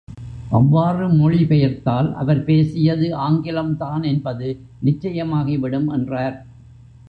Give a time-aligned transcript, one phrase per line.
[0.49, 4.49] அவ்வாறு மொழி பெயர்த்தால், அவர் பேசியது ஆங்கிலம்தான் என்பது
[4.83, 6.37] நிச்சயமாகிவிடும் என்றார்.